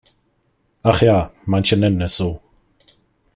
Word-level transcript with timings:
Ach 0.81 0.99
ja, 1.03 1.31
manche 1.45 1.77
nennen 1.77 2.01
es 2.01 2.17
so. 2.17 2.41